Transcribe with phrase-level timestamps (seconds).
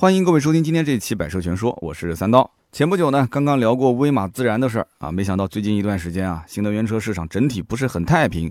[0.00, 2.50] 欢迎各位收听今天这一期《百车全说》，我是三刀。
[2.72, 8.50] 前不久呢，刚刚聊过威马自燃的事儿啊，没想到最近一段时间啊，新能源车市场整体不是很太平。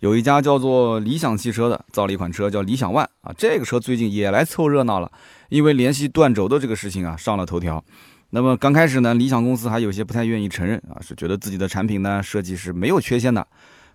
[0.00, 5.12] 有一家叫做理想汽车的造了一款车叫理想 ONE 啊，这个车最近也来凑热闹了，
[5.50, 7.84] 因为联系断轴的这个事情啊上了头条。
[8.30, 13.46] 那么刚开始呢，理想公司还有些不太愿意承认啊，是觉得自己的产品呢设计是没有缺陷的，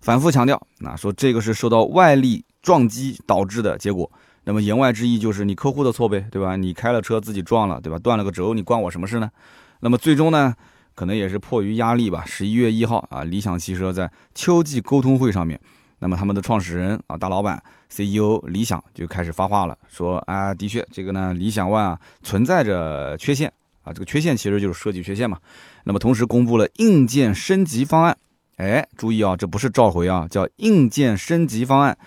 [0.02, 4.12] 反复强调，那说这个是受到外力撞击导致的结果。
[4.52, 6.58] 那么言外之意就是你客户的错呗，对吧？
[6.58, 7.98] 你开了车自己撞了，对吧？
[7.98, 9.32] 断了个轴，你关我什么事呢？
[9.80, 10.54] 那么最终呢，
[10.94, 12.26] 可能也是迫于压力吧。
[12.28, 15.58] 十一月一号啊，理想汽车在秋季沟通会上面，
[16.00, 23.50] 那么他们的创始人啊，大老板 CEO 理想就开始发话了，说啊，的确这个呢，理想 ONE 啊存在着缺陷
[23.84, 25.38] 啊，这个缺陷其实就是设计缺陷嘛。
[25.86, 28.18] 那么同时公布了硬件升级方案，
[28.58, 31.98] 哎，注意啊，这不是召回啊，叫硬件升级方案。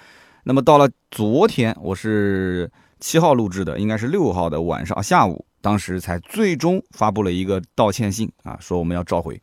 [0.46, 9.40] 那么到了昨天，我是七号录制的，应该是六号的晚上下午，当时才最终发布了一个道歉信啊，说我们要召回。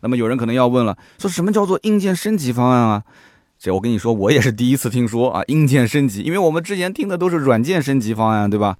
[0.00, 3.02] 那么有人可能要问了，说什么叫做硬件升级方案啊？
[3.58, 8.76] 这我跟你说，我也是第一次听说啊，硬件升级，因为我们之前听的都是软件升级方案，对吧？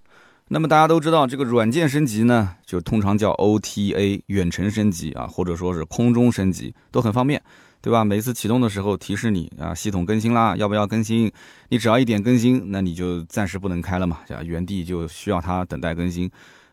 [0.48, 7.42] 那么大家都知道，这个软件升级呢，就通常叫 OTA 远程升级啊，或者说是空中升级，都很方便。
[7.82, 8.04] 对吧？
[8.04, 11.30] 每次启动的时候提示你啊，系统更新啦，要不要更新？
[11.68, 16.30] 你只要一点更新，那你就暂时不能开了嘛，啊，原地就需要它等待更新，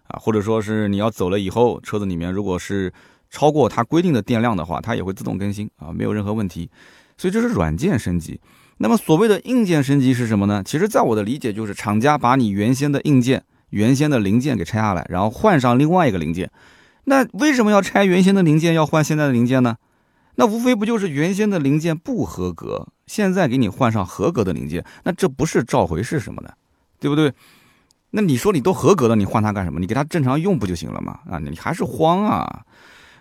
[0.08, 2.94] 啊，或者说是你要走了以后，车子里面如果是
[3.32, 6.70] 超过它规定的电量的话，它也会自动更新啊，没有任何问题。
[7.18, 8.40] 所以这是软件升级。
[8.78, 10.64] 那么所谓的硬件升级是什么呢？
[10.64, 16.50] 其实在我的理解就是厂家把你原先的硬件、原先的零件给拆下来，然后换上另外一个零件。
[17.06, 19.76] 那为什么要拆原先的零件，要换现在的零件呢？
[20.40, 26.50] 那无非不就是原先的零件不合格，现在给你换上合格的零件，那这不是召回是什么呢？
[26.98, 27.34] 对不对？
[28.12, 29.82] 那你说你都合格了，你换它干什么？
[29.82, 31.20] 你给它正常用不就行了吗？
[31.30, 32.62] 啊，你还是慌啊！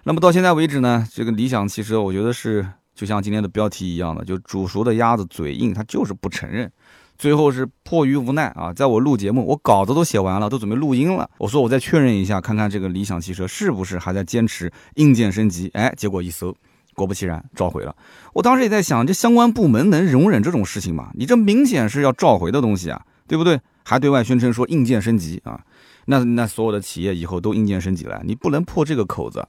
[0.05, 6.71] 那么到现在为止呢，这个理想汽车，我觉得是就像今天的标题一样的，就煮熟的鸭子嘴硬，它就是不承认，
[7.19, 15.69] 最后是迫于无奈啊，在我录节目，我稿子都写完了，都准备录音了，我说我再确认一下，看看这个理想汽车是不是还在坚持硬件升级？
[15.75, 16.55] 哎，结果一搜。
[16.99, 17.97] 果不其然，召回了。
[18.35, 21.11] 我当时也在想，这相关部门能容忍这种事情吗？
[21.15, 23.59] 你这明显是要召回的东西啊，对不对？
[23.85, 25.59] 还对外宣称说硬件升级啊，
[26.05, 29.47] 那那所有的企业以后都硬件升级了，你不能破这个口子。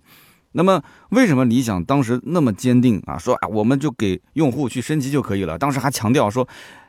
[0.53, 3.17] 那么为什么理想当时那么坚定啊？
[3.17, 5.57] 说啊，我们就给用户去升级就可以了。
[5.57, 6.47] 当时还强调说，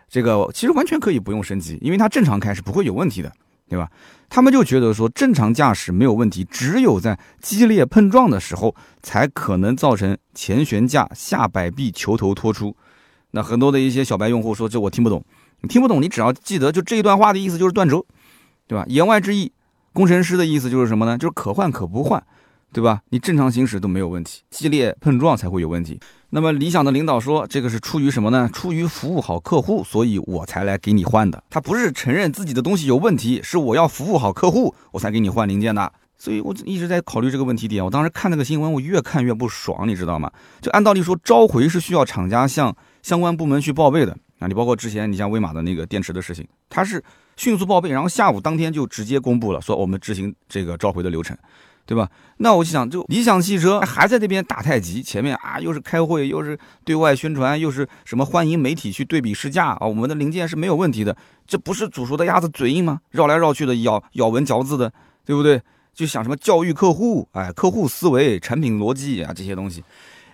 [0.09, 3.33] 这个其实完全可以不用升级，因为它正常开是不会有问题的。
[3.71, 3.89] 对吧？
[4.29, 12.77] 他们就觉得说正常驾驶没有问题，只有在激烈碰撞的时候才可能造成前悬架下摆臂球头脱出。
[13.31, 15.25] 那很多的一些小白用户说这我听不懂，
[15.61, 18.05] 你听不懂，你只要记得就这一段话的意思就是断轴，
[18.67, 18.85] 对吧？
[18.89, 19.53] 言外之意，
[19.93, 21.17] 工程师的意思就是什么呢？
[21.17, 22.21] 就是可换可不换。
[22.73, 23.03] 对吧？
[23.11, 25.99] 你正常行驶都没有问题，激烈碰撞才会有问题。
[26.31, 28.49] 那么理想的领导说，这个是出于什么呢？
[28.53, 31.43] 出于服务好客户，所以我才来给你换的。
[31.51, 35.93] 他不是承认自己的东西有问题，是我要服务好客户，我才给你换零件的。
[36.17, 37.85] 所以我一直在考虑这个问题点。
[37.85, 40.31] 我当时看那个新闻，我越看越不爽，你知道吗？
[40.61, 44.47] 就按道理说，召回是需要厂家向相关部门去报备的啊。
[44.47, 47.03] 你包括之前你像威马的那个电池的事情，它是
[47.37, 51.37] 迅速报备，然后下午当天就直接公布了，说我们执行这个召回的流程。
[51.91, 52.09] 对吧？
[52.37, 61.17] 那我就想，就理想汽车还在那边打太极，前面啊又是开会，又是对外宣传，又是什么欢迎媒体去对比试驾啊，我们的零件是没有问题的，
[61.49, 63.01] 这不是煮熟的鸭子嘴硬吗？
[63.11, 64.93] 绕来绕去的咬咬文嚼字的，
[65.25, 65.61] 对不对？
[65.93, 69.83] 就想什么教育客户，哎，客户思维、产品逻辑啊这些东西。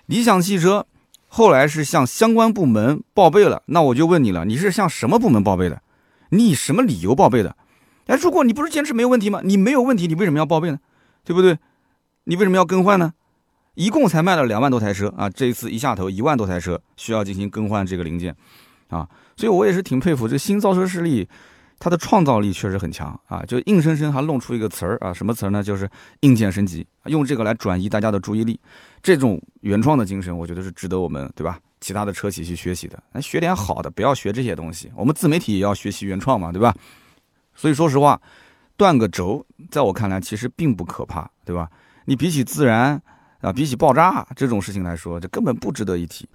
[0.04, 0.86] 理想汽车
[1.26, 5.80] 后来是向相关部门报备了，那我就问你了，你是向什么部门报备的？
[6.28, 7.56] 你以什么理由报备的？
[8.08, 9.40] 哎，如果你不是坚持没有问题吗？
[9.42, 10.78] 你没有问题，你为什么要报备呢？
[11.26, 11.58] 对不对？
[12.24, 13.12] 你为什么要更换呢？
[13.74, 15.28] 一共才卖了两万多台车啊！
[15.28, 18.34] 这一次一下头一万多台车需要进行更换这个零件
[18.88, 19.06] 啊，
[19.36, 21.28] 所以我也是挺佩服这新造车势力，
[21.78, 23.42] 它的创造力确实很强啊！
[23.42, 25.62] 就硬生生还弄出一个词儿啊，什么词儿呢？
[25.62, 25.90] 就是
[26.20, 28.58] 硬件升级，用这个来转移大家的注意力。
[29.02, 31.58] 这种原创的精神，我觉得是值得我们对吧？
[31.80, 33.02] 其他的车企去学习的。
[33.12, 34.90] 那学点好的，不要学这些东西。
[34.96, 36.74] 我们自媒体也要学习原创嘛，对吧？
[37.54, 38.20] 所以说实话。
[38.76, 41.68] 断个轴，在我看来其实并不可怕，对吧？
[42.04, 43.00] 你比起自燃
[43.40, 46.28] 啊，比起爆炸这种事情来说，这根本不值得一提。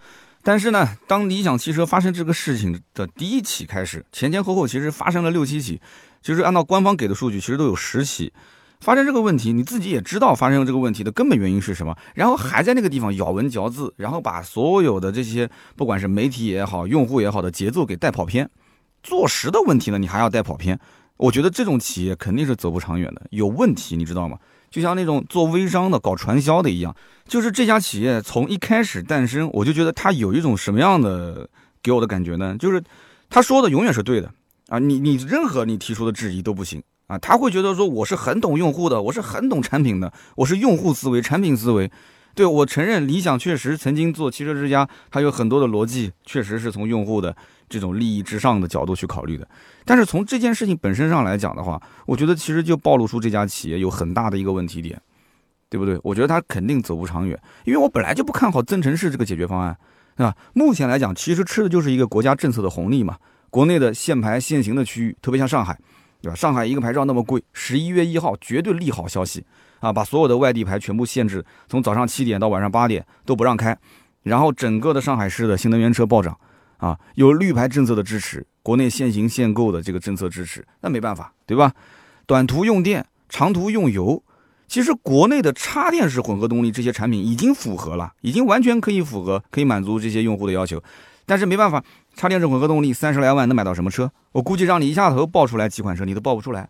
[0.43, 5.79] 但是呢，当理想汽车发生这个事情的第一起开始，前前后后其实发生了六七起，
[6.21, 8.33] 就是按照官方给的数据，其实都有十起
[8.79, 9.53] 发生这个问题。
[9.53, 18.49] 你自己也知道发生这个问题的根本原因是什么，然后还在那个地方咬文嚼字，然后把所有的这些不管是媒体也好，用户也好的节奏给带跑偏。
[19.03, 20.79] 坐实的问题呢，你还要带跑偏。
[21.21, 24.39] 我觉得这种企业肯定是走不长远的，有问题，你知道吗？
[24.71, 26.95] 就像那种做微商的、搞传销的一样，
[27.27, 31.47] 就是这家企业从一开始诞生，我就觉得它有一种什么样的
[31.83, 32.55] 给我的感觉呢？
[32.57, 32.81] 就是
[33.29, 34.31] 他说的永远是对的
[34.69, 41.91] 啊，你你任何你提出的质疑都不行啊，他会觉得说我是很懂用户的，我是很懂产品的，我是用户思维、产品思维。
[42.33, 47.35] 对我承认，理想确实曾经做汽车之家，它有很多的逻辑，确实是从用户的
[47.71, 49.47] 这种利益之上的角度去考虑的。
[49.85, 55.01] 但是从这件事情本身上来讲的话，我觉得其实就暴露出这家企业有很大的一个问题点，
[55.69, 55.97] 对不对？
[56.03, 59.75] 我觉得它肯定走不长远，因为我本来就不看好增程式这个解决方案，
[60.15, 60.35] 对吧？
[60.53, 63.17] 目前来讲，其实吃的就是一个国家政策的红利嘛。
[63.49, 65.77] 国内的限牌限行的区域，特别像上海，
[66.21, 66.35] 对吧？
[66.35, 69.45] 上海一个牌照那么贵，十一月一号绝对利好消息。
[69.81, 73.75] 啊，把所有的外地牌全部限制，从早上七点到晚上八点都不让开，
[74.21, 76.37] 然后整个的上海市的新能源车暴涨，
[76.81, 81.71] 啊，有绿牌政策的支持，国内限行限购的这个政策支持，那没办法，对吧？
[82.25, 84.21] 短途用电，长途用油，
[84.67, 90.83] 其实国内的插电式混合动力这些产品已经符合了，已经完全可以符合，可以满足这些用户的要求，
[91.25, 91.83] 但是没办法，
[92.15, 94.11] 插电式混合动力三十来万能买到什么车？
[94.33, 96.69] 我估计让你一下头报出来几款车，你都报不出来。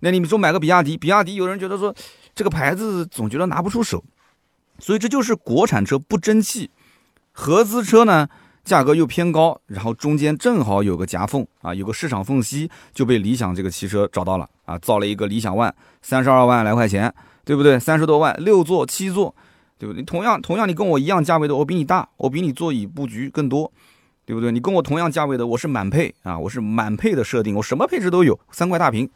[0.00, 1.94] 那你们说买个比亚迪，比亚迪有人觉得说。
[2.34, 4.02] 这个牌子总觉得拿不出手，
[4.78, 6.70] 所以这就是国产车不争气，
[7.30, 8.26] 合资车呢
[8.64, 17.12] 价格又偏高，然后中间正好有个夹缝啊，有个市场缝隙，就被理想这个汽车找到了啊，造了一个理想 ONE，三十二万来块钱，
[17.44, 17.78] 对不对？
[17.78, 19.34] 三十多万，六座七座，
[19.78, 20.02] 对不对？
[20.02, 23.70] 同样同样，你跟我一样价位的，我比你大，我比你座椅布局更多，
[24.24, 24.52] 对不对？
[24.52, 29.08] 你跟我同样价位的，我是满配啊，我是满配的设定，我什么配置都有，三块大屏，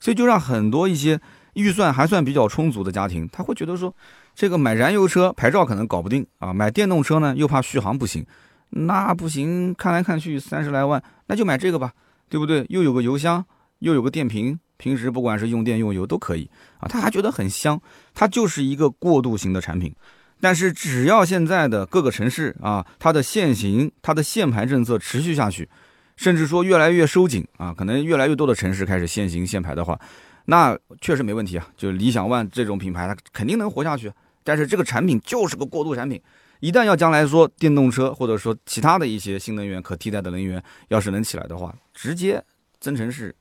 [0.00, 1.20] 所以就让很多一些。
[1.54, 3.92] 预算还算比较充足的家庭，他会觉得说，
[4.32, 8.24] 这个买燃油车牌照可能搞不定啊，买电动车呢又怕续航不行，
[8.70, 11.92] 那不行，看来看去三十来万，那就买这个吧，
[12.28, 12.64] 对不对？
[12.68, 13.44] 又有个油箱，
[13.78, 17.80] 又有个电瓶，平时不管是用电用油都可以啊，他还觉得很香，
[18.14, 19.94] 它就是一个过渡型的产品。
[20.40, 25.68] 但是只要现在的各个城市啊，它的限行、它的限牌政策持续下去，
[26.16, 29.98] 甚至说越来越收紧啊，可能越来越多的城市开始限行限牌的话。
[30.44, 34.12] 那确实没问题啊，就理想 ONE 这种品牌，它肯定能活下去。
[34.44, 36.18] 但是这个产品就是个过渡产品，
[36.60, 42.42] 一旦要将来说电动车或者说其他的一些新能源可替代的能源要是能起来的话，直接
[42.80, 43.34] 增程式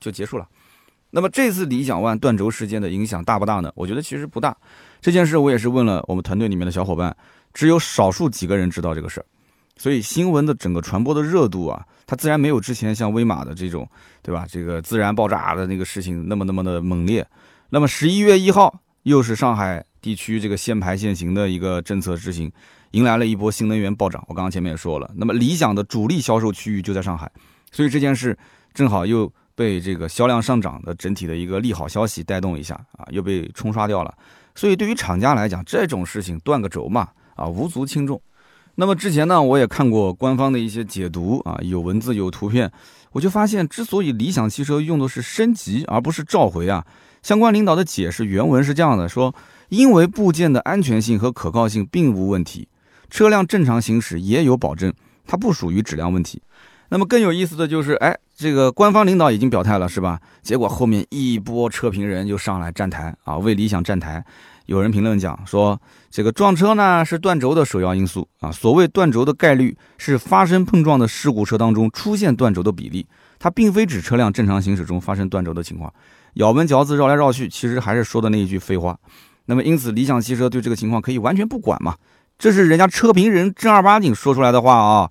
[0.00, 0.48] 就结束了。
[1.10, 3.72] 那么这次理想 ONE 断轴事件的影响大不大呢？
[3.76, 4.56] 我觉得其实不大。
[5.00, 7.16] 这件事我也是问了我们团队里面的小伙伴，
[7.52, 9.26] 只有少数几个人知道这个事儿。
[9.76, 13.88] 所以新闻的整个传播的热度啊，它自然没有之前像威马的这种，
[14.22, 14.46] 对吧？
[14.50, 17.24] 这个自然爆炸的那个事情那么那么的猛烈。
[17.70, 22.52] 那么十一月一号又是上海地区这个限牌限行的一个政策执行，
[22.90, 24.22] 迎来了一波新能源暴涨。
[24.28, 27.32] 我刚刚前面也说了，那么理想的主力销售区域就在上海，
[27.72, 28.36] 所以这件事
[28.74, 34.14] 正好又被这个销量上涨的整体的一个利好消息带动一下啊，又被冲刷掉了。
[34.54, 38.20] 所以对于厂家来讲，这种事情断个轴嘛，啊，无足轻重。
[38.74, 42.70] 那么之前呢，我也看过官方的一些解读啊，有文字有图片，
[43.12, 46.84] 我就发现，之所以理想汽车用的是升级而不是召回啊，
[47.22, 49.34] 相关领导的解释原文是这样的：说，
[49.68, 52.68] 因为部件的安全性和可靠性并无问题，
[53.10, 54.92] 车辆正常行驶也有保证，
[55.26, 56.42] 它不属于质量问题。
[56.90, 60.20] 那么更有意思的就是，哎，这个官方领导已经表态了，是吧？
[60.42, 64.24] 结果后面一波车评人就上来站台啊，为理想站台。
[64.66, 68.50] 有人评论讲说，这个撞车呢是断轴的首要因素啊。
[68.52, 73.06] 所谓断轴的概率是发生碰撞的事故车当中出现断轴的比例，
[73.38, 75.92] 它并非指车辆正常行驶中发生断轴的情况。
[76.34, 78.96] 咬文嚼字绕来绕去，其实还是说的那一句废话。
[79.46, 81.96] 那么因此，理想汽车对这个情况可以完全不管嘛？
[82.38, 85.10] 这是人家车评人正儿八经说出来的话啊，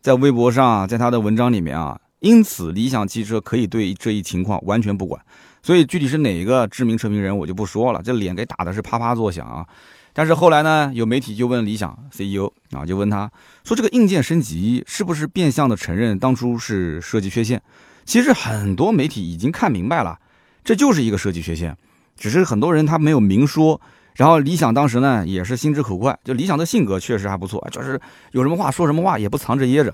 [0.00, 2.00] 在微博上，在他的文章里面啊。
[2.20, 5.20] 因此，理想汽车可以对这一情况完全不管。
[5.62, 8.00] 所以具体是哪一个知名车评人，我就不说了。
[8.02, 9.66] 这脸给打的是啪啪作响啊！
[10.14, 13.30] 但是后来呢，有媒体就问理想 CEO 啊，就问他
[13.64, 17.60] 说：“这个硬件升级是不是变相的承认当初是设计缺陷？”
[18.06, 20.18] 其实很多媒体已经看明白了，
[20.62, 21.76] 这就是一个设计缺陷，
[22.16, 23.80] 只是很多人他没有明说。
[24.14, 29.92] 然后理想当时呢也是心直口快，就理想的性格确实还不错，就是有什么话说什么话，也不藏着掖着。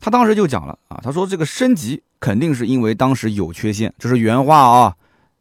[0.00, 4.96] 他当时就讲了啊，他说这个升级肯定是因为当时有缺陷，这是原话啊。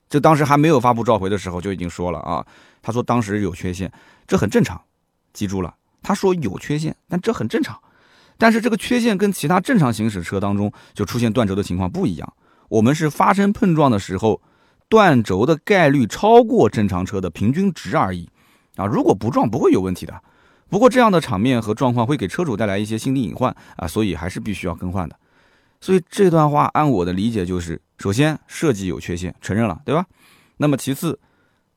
[0.09, 2.45] 这当时还没有发布召回的时候就已经说了啊，
[2.81, 3.91] 他说当时有缺陷，
[4.27, 4.79] 这很正常，
[5.33, 7.79] 记住了，他说有缺陷，但这很正常，
[8.38, 12.33] 但是这个缺陷跟其他正常行驶车当中就出现断轴的情况不一样，
[12.69, 14.41] 我们是发生碰撞的时候，
[14.89, 18.27] 断轴的概率超过正常车的平均值而已，
[18.75, 20.22] 啊，如果不撞不会有问题的，
[20.67, 25.15] 不过这样的场面和状况会给车主带来一些心理隐患啊，所以还是必须要更换的，
[25.79, 27.81] 所以这段话按我的理解就是。
[28.00, 30.05] 首先设计有缺陷，承认了，对吧？
[30.55, 31.19] 那么其次，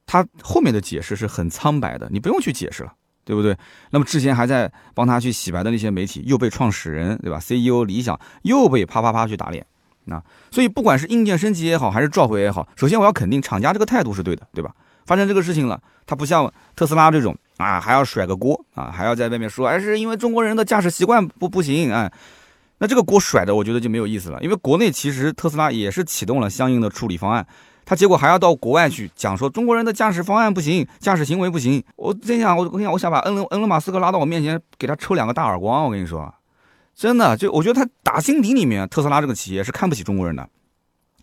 [0.06, 2.92] 他后面的解释是很苍白的，你不用去解释了，
[3.24, 3.58] 对不对？
[3.90, 9.66] 那么之前还在帮他去洗白的那些媒体，又被创始人对吧？CEO 理想又被啪啪啪去打脸，
[10.04, 14.70] 那所以不管是硬件升级也好，还是召回也好，首先我要肯定厂家这个态度是对的，对吧？
[15.06, 22.10] 发生这个事情了，他不像特斯拉这种啊，还要甩个锅啊，还要在外面说，哎，是因为中国人的驾驶习惯不不行，哎，
[22.78, 24.40] 那这个锅甩的，我觉得就没有意思了。
[24.42, 27.44] 因为国内其实特斯拉也是启动了相应的处理方案，
[27.84, 31.82] 他结果还要到国外去讲说中国人的驾驶方案不行，驾驶行为不行。
[31.96, 35.84] 我真想，我我想，我想把恩恩伦马斯克拉到我面前，给他抽两个大耳光。
[35.84, 36.32] 我跟你说，
[36.94, 40.48] 真的，就我觉得他打心底里面，特斯拉这个企业是看不起中国人的，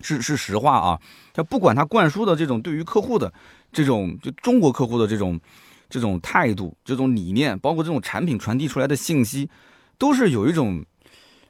[0.01, 0.99] 是是实话啊。
[1.33, 3.31] 他不管他灌输的这种对于客户的。
[3.71, 5.39] 这种就中国客户的这种
[5.87, 9.47] 这种态度、这种理念，包括这种产品传递出来的信息，
[9.99, 10.83] 都是有一种，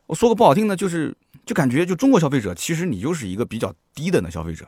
[0.05, 4.67] 我说个不好听的，就是就感觉就中国消费者其实你就是一个比较低等的消费者。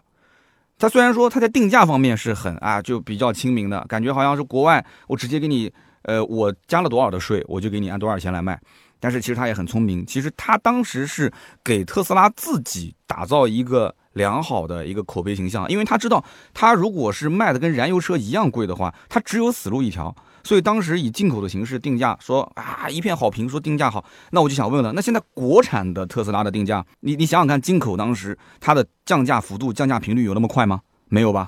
[0.80, 5.70] 他虽然说他在定价方面是很啊，就比较亲民的感觉，好像是国外我直接给你，
[6.04, 8.58] 呃，我加了多少的税，我就给你按多少钱来卖。
[9.02, 11.30] 但是其实他也很聪明，其实他当时是
[11.62, 13.94] 给特斯拉自己打造一个。
[14.14, 16.22] 良好的一个口碑形象，因为他知道，
[16.54, 20.14] 他如果是卖的跟燃油车一样贵的话，他只有死路一条。
[20.44, 24.04] 所以当时以进口的形式定价，说啊一片好评，说定价好。
[24.32, 30.82] 那我就想问了，那现在国产的特斯拉的定价，你你想想看，进口当时它的降价幅度、降价频率有那么快吗？
[31.08, 31.48] 没有吧？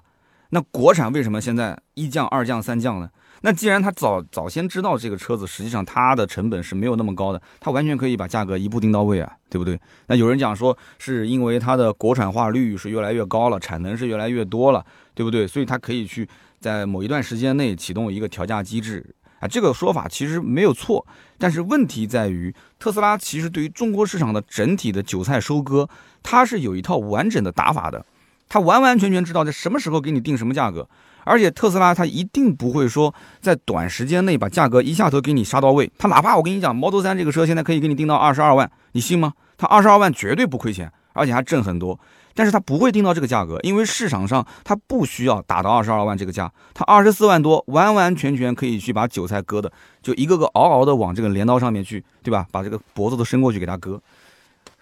[0.51, 3.09] 那国产为什么现在一降、二降、三降呢？
[3.45, 9.77] 那既然他早早先知道这个车子，实际上它的成本是没有那么高的，他完全可以把价格一步定到位啊，对不对？
[10.07, 15.45] 那有人讲说是因为它的国产化率是越来越高了，产能是越来越多了，对不对？
[15.45, 16.25] 所以它可以去
[16.61, 19.05] 在某一段时间内启动一个调价机制
[19.41, 21.05] 啊，这个说法其实没有错。
[21.37, 25.89] 但是问题在于，特斯拉其实对于中国市场的整体的韭菜收割，
[26.23, 28.05] 它是有一套完整的打法的，
[28.47, 30.87] 它完完全全知道在什么时候给你定什么价格。
[31.25, 35.91] 而且特斯拉它一定不会说在短时间内把价格一下头给你杀到位。
[35.97, 39.33] 它哪怕我跟你讲，Model 3这个车现在可以给你定到二十二万，你信吗？
[39.57, 41.99] 它二十二万绝对不亏钱，而且还挣很多。
[42.35, 52.47] 但是它不会定到这个价格，因为市场上它不需要打到二十二万这个价，它二十四万多完完全全可以去把韭菜割的，就一个个嗷嗷的往这个镰刀上面去，对吧？
[52.51, 54.01] 把这个脖子都伸过去给它割。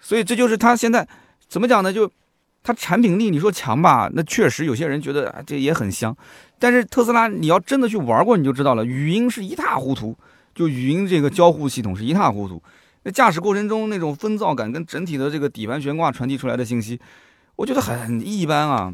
[0.00, 1.06] 所以这就是它现在
[1.48, 1.92] 怎么讲呢？
[1.92, 2.10] 就。
[2.62, 6.16] 它产品力你说强吧，那确实有些人觉得啊这也很香，
[6.58, 10.16] 但是特斯拉你要真的去玩过你就知道了，语音是一塌糊涂，
[10.54, 12.62] 就语音这个交互系统是一塌糊涂，
[13.02, 17.00] 那驾驶过程中那种风噪感跟整体的这个底盘悬挂传递出来的信息，
[17.56, 18.92] 我觉得很一般啊。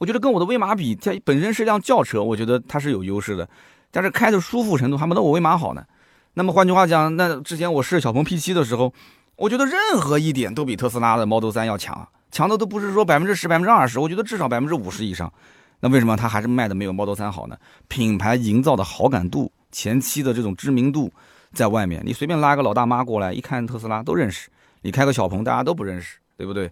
[0.00, 3.46] 我觉得跟我的威马比，它本身是辆轿车，我觉得它是有优势的，
[3.90, 5.84] 但是开的舒服程度还没得我威马好呢。
[6.32, 8.92] 那么换句话讲，那之前我试小鹏 P7 的时候，
[9.36, 12.08] 我觉得任何一点都比特斯拉的 Model 3要强。
[12.32, 15.32] 强的都不是说百分之十、百分之二十，我觉得至少百分之五十以上。
[15.78, 17.56] 那为什么它还是卖的没有 Model 3好呢？
[17.88, 21.12] 品牌营造的好感度、前期的这种知名度，
[21.52, 24.48] 在外面，你随便拉个老大妈过来，一看特斯拉都认识。
[24.82, 26.70] 你开个小鹏，大家都不认识，对不对？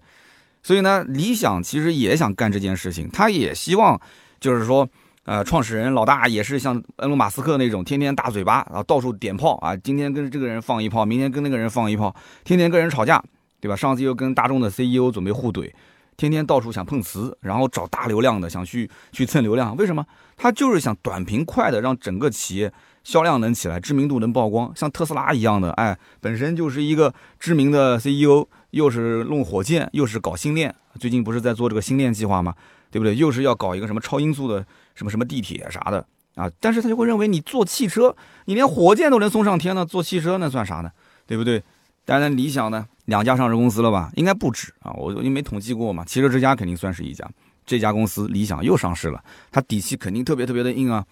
[0.63, 4.01] 所以呢，理想其实也想干这件事情，他也希望，
[4.41, 4.89] 就是说，
[5.25, 12.15] 呃，创始人老大也是像恩隆马斯克那种，天天大嘴巴，然后到处点炮啊，今天跟这个人放一炮，明天跟那个人放一炮，
[12.45, 13.23] 天天跟人吵架。
[13.61, 13.77] 对吧？
[13.77, 15.71] 上次又跟大众的 CEO 准备互怼，
[16.17, 19.77] 天天到处想碰瓷，然后找大流量的，想去去蹭流量。
[19.77, 20.05] 为什么？
[20.37, 22.73] 他就是想短平快的让整个企业
[23.05, 32.55] 销量能起来，知名度能曝光，像特斯拉一样的，哎，本身就是一个知名的 CEO，又是弄火箭，又是搞星链，最近不是在做这个星链计划吗？
[32.91, 33.15] 对不对？
[33.15, 34.65] 又是要搞一个什么超音速的
[34.95, 36.51] 什么什么地铁啥的啊？
[36.59, 40.91] 但是他就会认为你做汽车，你连火箭都能送上天了，做汽车那算啥呢？
[41.27, 41.63] 对不对？
[42.11, 44.11] 当然，理想呢，两家上市公司了吧？
[44.17, 46.05] 应该不止啊，我因为没统计过嘛。
[46.05, 47.25] 汽车之家肯定算是一家，
[47.65, 51.07] 这家公司理想又上市了，它底气肯定特别特别的硬啊。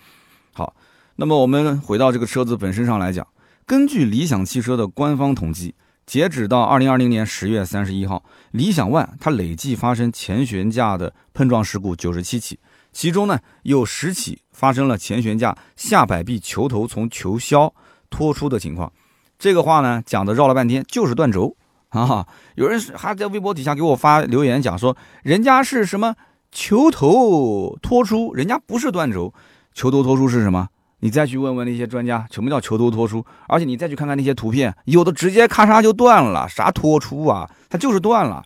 [0.53, 0.75] 好，
[1.15, 3.25] 那么我们回到这个车子本身上来讲，
[3.65, 12.59] 根据理想汽车的官方统计，截止到二零二零年十月三十一号，理想 ONE 它累计发生前悬架的碰撞事故九十七起，
[12.91, 17.73] 其中呢有十起发生了前悬架下摆臂球头从球销
[18.11, 18.93] 脱出的情况。
[19.39, 21.57] 这个话呢讲的绕了半天，就是断轴
[21.91, 22.27] 啊！
[22.57, 26.15] 有人还在微博底下给我发留言讲说，人家是什么
[26.51, 29.33] 球头脱出，人家不是断轴，
[29.73, 30.69] 球头脱出是什么？
[31.01, 33.25] 你再去问问那些专家，什么叫球头脱出？
[33.47, 37.49] 而且你再去看看那些图片，有的直接咔嚓就断了，啥脱出啊？
[37.71, 38.45] 它就是断了。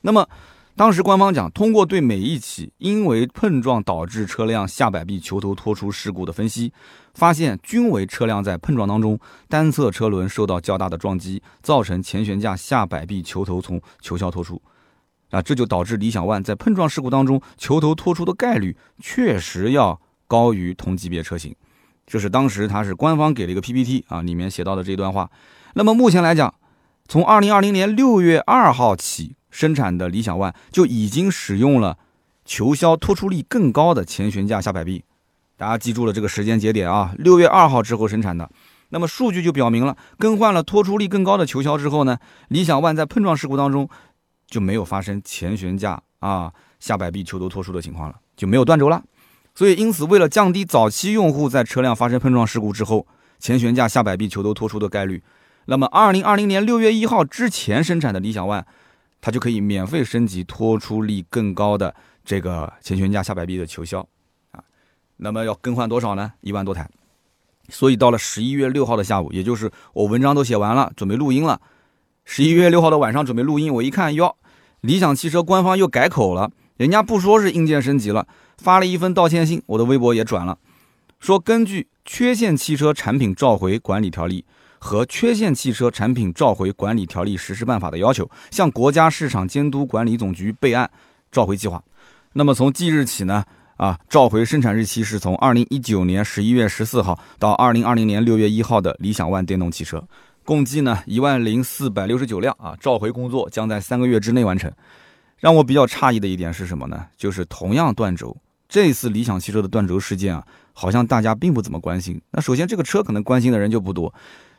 [0.00, 0.26] 那么。
[0.80, 6.72] 当时官方讲，通过对每一起因为碰撞导致车辆下摆臂球头脱出事故的分析，
[7.12, 14.58] 发现均为车辆在碰撞当中单侧车轮受到较大的撞击，造成前悬架下摆臂球头从球销脱出。
[15.28, 21.54] 啊，这就导致理想 ONE 在碰撞事故当中球头脱出的概率确实要高于同级别车型。
[22.06, 25.30] 这是当时它是官方给了一个 PPT 啊，里面写到的这段话。
[25.74, 26.54] 那么目前来讲，
[27.06, 31.98] 从二零二零年六月二号起生产的理想 ONE 就已经使用了
[32.44, 35.04] 球销脱出力更高的前悬架下摆臂。
[35.56, 38.50] 大家记住了这个时间节点啊，六月二号之后生产的。
[38.88, 43.88] 那么数据就表明了，更换了脱出力更高的球销之后呢，理想 ONE 在碰撞事故当中
[44.48, 49.02] 就没有发生前悬架啊下摆臂球头脱出的情况了，就没有断轴了。
[49.54, 53.06] 所以，因此，为了降低早期用户在车辆发生碰撞事故之后
[53.38, 55.22] 前悬架下摆臂球头脱出的概率，
[55.66, 58.64] 那么，二零二零年六月一号之前生产的理想 ONE，
[59.20, 64.00] 它就可以免费升级拖出力更高的这个前悬架下摆臂的球销
[64.52, 64.62] 啊。
[65.16, 66.32] 那么要更换多少呢？
[66.40, 66.88] 一万多台。
[67.68, 71.60] 所以到了十一月六号的下午，也就是我文章都写完了，准备录音了。
[72.24, 74.36] 十一月六号的晚上准备录音，我一看，哟，
[74.80, 78.26] 理想汽车官方又改口了，人家不说是硬件升级了。
[78.58, 80.58] 发了一封道歉信，我的微博也转了，
[81.18, 84.44] 说根据《缺陷汽车产品召回管理条例》
[84.80, 90.90] 和《缺陷汽车产品召回管理条例实施办法》的要求，向国家市场监督管理总局备案
[91.30, 91.80] 召回计划。
[92.32, 93.44] 那么从即日起呢，
[93.76, 100.02] 啊，召回生产日期是从二零一九年十一月十四号到二零二零年六月一号的理想 ONE 电动汽车，
[100.44, 104.72] 共计呢一万零四百六十九辆啊，召回工作将在三个月之内完成。
[105.38, 107.06] 让我比较诧异的一点是什么呢？
[107.16, 108.36] 就是同样断轴。
[108.68, 112.20] 这次理想汽车的断轴事件啊，好像大家并不怎么关心。
[112.30, 114.14] 那首先，这个车可能关心的人就不多。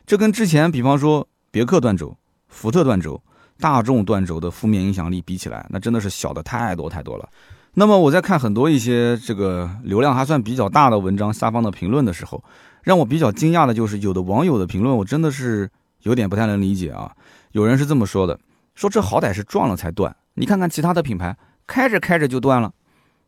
[0.06, 2.16] 这跟之前，比方说别克断轴、
[2.48, 3.22] 福特断轴、
[3.60, 7.30] 大众断轴的负面影响力比起来，那真的是小的太多太多了。
[7.74, 12.44] 那么我在看很多一些这个流量还算比较大的文章下方的评论的时候，
[12.84, 15.70] 让我比较惊讶的就是有的网友的评论，我真的是
[16.02, 17.12] 有点不太能理解啊。
[17.54, 18.38] 有人是这么说的：
[18.76, 22.74] 说这好歹是撞了才断，你看看其他的品牌，开着开着就断了。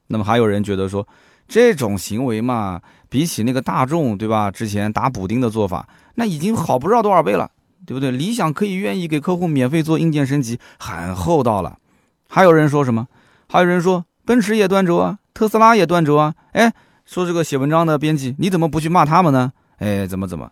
[0.07, 1.07] 那么还有人觉得说，
[1.47, 4.51] 这种行为嘛，比起那个大众，对吧？
[4.51, 7.49] 之前打补丁的做法，那已经好不知道多少倍了，
[7.85, 8.11] 对不对？
[8.11, 11.77] 理想可以愿意给客户免费做硬件升级，很厚道了。
[12.29, 13.07] 还有人说什么？
[13.47, 16.33] 还有人说奔驰也断轴啊，特斯拉也断轴啊。
[16.53, 16.73] 哎，
[17.05, 19.51] 说这个写文章的编辑，你怎么不去骂他们呢？
[19.77, 20.51] 哎，怎么怎么？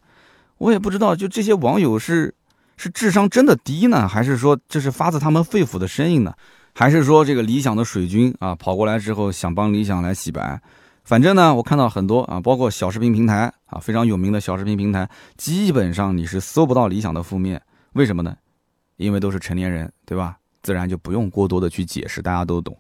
[0.58, 2.36] 我也不知道，就这些网友是
[2.78, 6.34] 是智商真的低呢，还是说这是发自他们肺腑的声音呢？
[6.74, 10.62] 还是说这个理想的水军啊跑过来之后想帮理想来洗白，
[11.12, 18.34] 反正呢我看到很多啊，包括小视频平台啊非常有名的小视频平台，基本上你是搜不到理想的负面，为什么呢？
[18.96, 20.38] 因为都是成年人，对吧？
[20.64, 22.78] 自然就不用过多的去解释，大家都懂。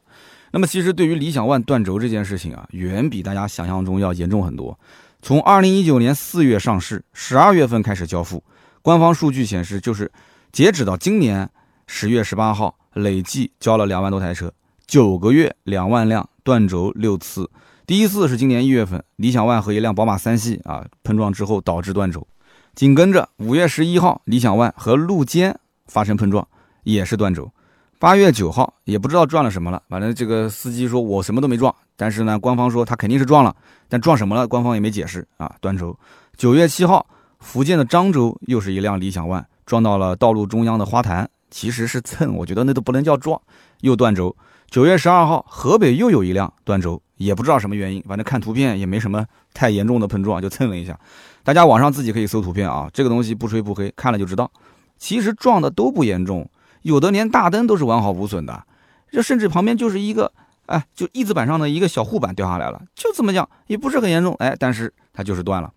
[0.51, 4.79] 那么其实对于理想 ONE 断轴这件事情啊，远比大家想象中要严重很多。
[5.21, 8.41] 从二零一九年四月上市，十二月份开始交付，
[8.81, 10.09] 官方数据显示，就是
[10.53, 11.49] 截止到今年
[11.85, 12.73] 十月十八号。
[12.93, 14.53] 累计交了两万多台车，
[14.87, 17.49] 九个月两万辆断轴六次。
[17.91, 22.25] 第一次是今年一月份，理想 ONE 和一辆宝马三系啊碰撞之后导致断轴。
[22.73, 26.47] 紧跟着五月十一号，理想 ONE 和路肩发生碰撞，
[26.83, 27.51] 也是断轴。
[27.99, 33.53] 八月九号也不知道撞了什么了，反正这个司机说我什么都没撞，但是呢，官方说他肯定是撞了，
[33.89, 35.99] 但撞什么了，官方也没解释啊，断轴。
[36.37, 37.05] 九月七号，
[37.41, 41.29] 福建的漳州又是一辆理想 ONE 撞到了道路中央的花坛。
[41.49, 43.41] 其实是蹭，我觉得那都不能叫撞，
[43.81, 44.33] 又断轴。
[44.69, 50.97] 九月十二号，河北又有一辆断轴，也不知道什么原因，反正看图片也没什么太严重的碰撞，就蹭了一下。
[51.43, 54.49] 大家网上自己可以搜图片啊，这个东西不吹不黑，看了就知道。
[54.97, 56.49] 其实撞的都不严重，
[56.81, 58.63] 有的连大灯都是完好无损的，
[59.11, 60.31] 这甚至旁边就是一个，
[60.67, 65.71] 哎，就翼子板上的一个小护板掉下来了，就这么讲，也不是很严重，哎，但是它就是断了。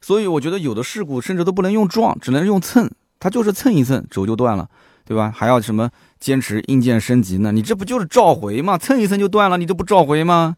[0.00, 4.68] 所以我觉得有的事故甚至都不能用撞，只能用蹭，它就是蹭一蹭，轴就断了。
[5.04, 5.32] 对吧？
[5.34, 5.90] 还要什么
[6.22, 7.50] 坚持硬件升级呢？
[7.50, 8.78] 你这不就是召回吗？
[8.78, 10.54] 蹭一蹭就断了，你这不召回吗？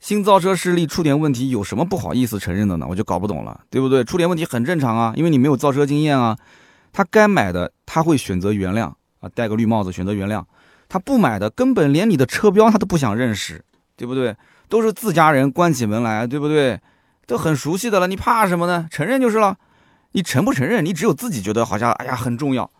[0.00, 2.86] 新造车势力出点问题，有什么不好意思承认的呢？
[2.88, 4.02] 我就搞不懂了，对不对？
[4.02, 6.38] 出点问题很正常啊，因为你没有造车经验啊。
[6.90, 8.86] 他该买的他会选择原谅
[9.20, 10.42] 啊，戴个绿帽子选择原谅。
[10.88, 13.62] 他不买的根本连你的车标他都不想认识，
[13.94, 14.34] 对不对？
[14.70, 16.80] 都是自家人关起门来，对不对？
[17.26, 18.88] 都很熟悉的了，你怕什么呢？
[18.90, 19.58] 承认就是了。
[20.12, 20.82] 你承不承认？
[20.82, 22.70] 你只有自己觉得好像，哎呀，很重要。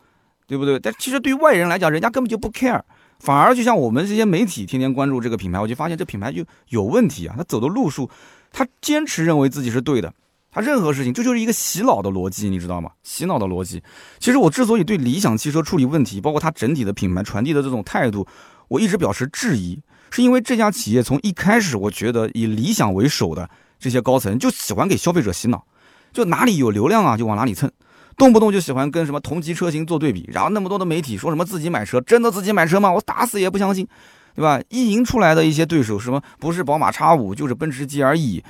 [0.49, 0.81] 对不对？
[0.81, 2.81] 但其实对于外人来讲，人家根本就不 care，
[3.21, 7.35] 反而就像我们这些媒体天天关注这个品牌，我就发现这品牌就有问题啊。
[7.37, 8.09] 他走的路数，
[8.51, 10.11] 他坚持认为自己是对的，
[10.51, 12.91] 他任何事情这就是一个洗脑的逻辑，你知道吗？
[13.03, 13.83] 洗脑的逻辑。
[14.19, 18.27] 其实我之所以对理想汽车处理问题，包括它整体的品牌传递的这种态度，
[18.69, 19.79] 我一直表示质疑，
[20.11, 25.63] 是因为这家企业从一开始，我觉得以理想为首的这些高层就喜欢给消费者洗脑，
[26.11, 27.71] 就哪里有流量啊就往哪里蹭。
[28.19, 32.91] 动不动就喜欢跟什么同级车型做对比，然后那么多的媒体说什么自己买车，真的自己买车吗？
[32.93, 33.87] 我打死也不相信，
[34.35, 34.61] 对吧？
[34.69, 38.43] 意淫出来的一些对手，什么不是宝马 X 五就是奔驰 GLE，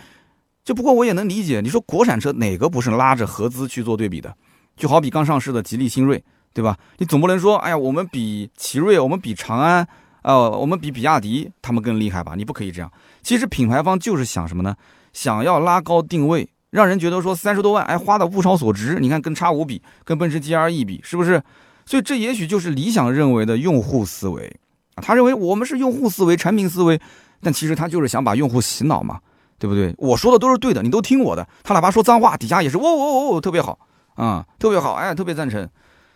[0.65, 4.35] 就不过我也能理解，你说国产车哪个不是拉着合资去做对比的？
[4.75, 6.77] 就好比刚上市的吉利新锐，对吧？
[6.97, 9.87] 你总不能说，哎呀，我们比奇瑞，我们比长安，
[10.23, 12.35] 呃，我们比比亚迪，他们更厉害吧？
[12.35, 12.91] 你不可以这样。
[13.23, 14.75] 其实品牌方就是想什么呢？
[15.13, 16.49] 想要拉高定位。
[16.71, 18.99] 让人觉得说三十多万，哎，花的物超所值。
[19.01, 21.43] 你看，跟叉五比，跟奔驰 G R E 比，是不是？
[21.87, 24.55] 所以这也许就是理想认为的用户思维
[24.95, 25.01] 啊。
[25.01, 27.01] 他认为我们是用户思维、产品思维，
[27.41, 29.21] 但其实他就是想把用户洗脑嘛，
[29.59, 29.95] 对不对？
[29.97, 31.49] 我说的都是对的，你都听我的。
[31.63, 33.79] 他哪怕说脏话，底下也是哦哦哦，特别好
[34.17, 35.67] 啊，特别好，哎，特别赞成。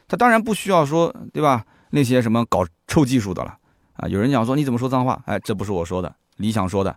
[0.06, 1.64] 他当然不需要说，对吧？
[1.90, 3.56] 那些什么搞臭技术的了
[3.94, 4.06] 啊。
[4.06, 5.22] 有人讲说你怎么说脏话？
[5.24, 6.94] 哎，这不是我说的，理想说的。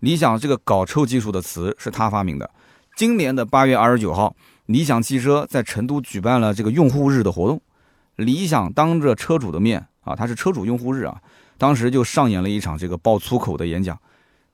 [0.00, 2.48] 理想这个搞臭技术的词是他发明的。
[2.96, 7.60] 今年的八月二十九号，理想汽车在成都举办了这个用户日的活动。
[8.14, 11.20] 理想当着车主的面啊，他是车主用户日啊，
[11.58, 13.98] 当时就上演了一场这个爆粗口的演讲。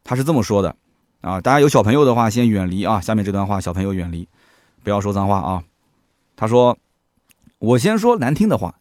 [0.02, 0.74] 他是这么说的
[1.20, 2.98] 啊，大家有小朋友的话先远离啊。
[2.98, 4.26] 下面这段话，小朋友远离，
[4.82, 5.62] 不要说脏话啊。
[6.34, 6.78] 他说
[7.60, 8.76] ：“我先说难听的话，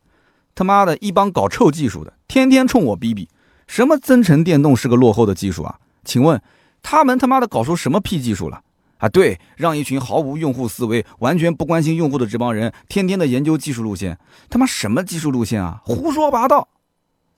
[0.55, 3.27] 他妈的一帮搞臭技术的，天天冲我逼逼，
[3.67, 5.79] 什么增程电动是个落后的技术啊？
[6.05, 6.41] 请问
[6.81, 8.61] 他们他妈的搞出什么屁技术了？”
[8.99, 15.81] 啊，对，让一群毫无用户思维、完全不关心用户的这帮人，天天的研究技术路线，他妈什么技术路线啊？
[15.85, 16.67] 胡说八道！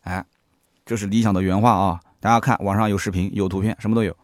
[0.01, 0.25] 哎，
[0.85, 4.15] 这是理想的原话啊，大家看网上有视频、有图片，什么都有，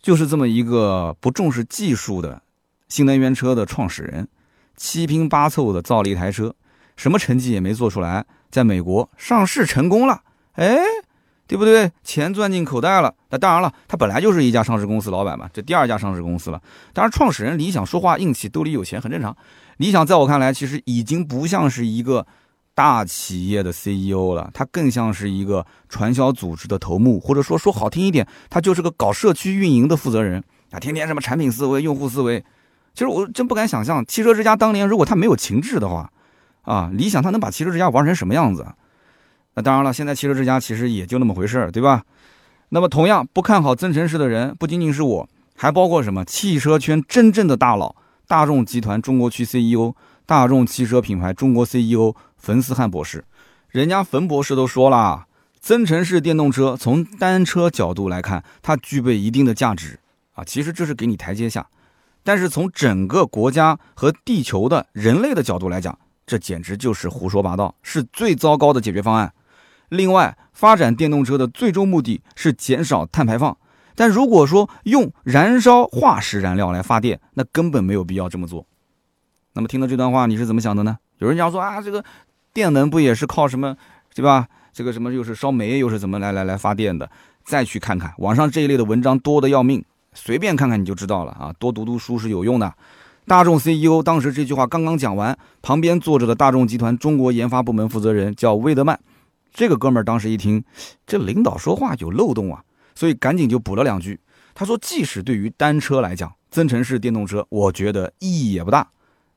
[0.00, 2.40] 就是这么一个不重视技术的
[2.88, 4.28] 新能源车的创始人，
[4.76, 6.54] 七拼八凑的造了一台车，
[6.96, 10.22] 什么成绩也没做出来，在美国上市成功了，
[10.52, 10.78] 哎。
[11.48, 11.90] 对不对？
[12.04, 13.12] 钱赚进口袋了。
[13.30, 16.62] 那当然了，他本来就是一家上市公司老板嘛，这第二家上市公司了。
[16.92, 19.34] 当然，创始人理想说话硬气，兜里有钱很正常。
[19.78, 22.26] 理想在我看来，其实已经不像是一个
[22.74, 32.44] 大企业的 CEO 了，他更像是一个传销组织的头目，或者说说好听一点，他就是个搞社区运营的负责人啊，天天什么产品思维、用户思维。
[32.92, 36.10] 其实我真不敢想象，汽车之家当年如果他没有情志的话，
[36.62, 38.66] 啊，理想他能把汽车之家玩成什么样子？
[39.58, 42.04] 那当然了，现在汽车之家其实也就那么回事儿，对吧？
[42.68, 47.96] 那么同样不看好增程式的人，不仅仅是我，还包括什么汽车圈真正的大佬，
[48.28, 53.24] 大众集团中国区 CEO、大众汽车品牌中国 CEO 冯思翰博士。
[53.68, 55.26] 人家冯博士都说了，
[55.58, 59.98] 增程式电动车从单车角度来看，它具备一定的价值
[60.34, 60.44] 啊。
[60.44, 61.66] 其实这是给你台阶下，
[62.22, 69.32] 但是从整个国家和地球的人类的角度来讲，这简直就是胡说八道，是最糟糕的解决方案。
[69.88, 73.56] 另外，发展电动车的最终目的是减少碳排放，
[73.94, 78.66] 但如果说用燃烧化石燃料来发电，那根本没有必要这么做。
[79.54, 80.98] 那么听到这段话，你是怎么想的呢？
[81.18, 82.04] 有人讲说啊，这个
[82.52, 83.76] 电能不也是靠什么，
[84.14, 84.46] 对吧？
[84.72, 87.10] 这个什么又是烧煤，又是怎么来来来发电的？
[87.44, 91.52] 再去看看网上这一类的文章多的要命，随便看看你就知道了啊。
[91.58, 92.72] 多读读书是有用的。
[93.26, 99.00] 大众 CEO 当时这句话刚刚讲完，旁边坐着的大众集团中国研发部门负责人叫魏德曼。
[99.52, 100.62] 这个哥们儿当时一听，
[101.06, 102.62] 这领导说话有漏洞啊，
[102.94, 104.20] 所以赶紧就补了两句。
[104.54, 108.88] 他说：“即使对于单车来讲，增程式电动车，我觉得意义也不大。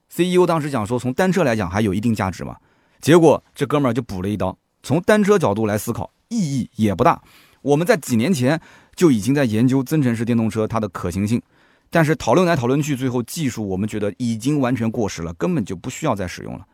[0.09, 2.57] ”CEO 当时讲说，从单车来讲还有一定价值嘛。
[2.99, 7.21] 结果这哥们儿就补了一刀，从单车角度来思考，意义也不大。
[7.61, 8.59] 我们在几年前
[8.95, 11.39] 就已经在研究增程式电动车它的可行性，
[11.91, 16.65] 但是讨论来讨论去，最后技术我们觉得已经完全过时了，根本就不需要再使用了。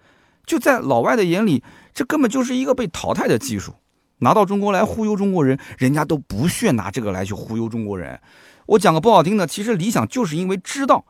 [0.48, 1.62] 就在老外的眼里，
[1.94, 3.74] 这根本就是一个被淘汰的技术，
[4.20, 8.20] 拿到中国来忽悠中国人，人家都不屑拿这个来去忽悠中国人。
[8.66, 11.06] 我讲个不好听的，其实理想就是因为知道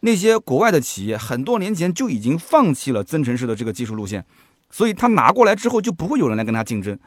[0.00, 4.24] 那些国外的企业很多年前就已经放弃了增程式的这个技术路线，
[4.70, 6.98] 所以他拿过来之后就不会有人来跟他竞争，